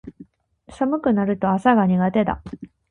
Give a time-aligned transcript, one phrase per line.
[0.67, 2.41] 寒くなると朝が苦手だ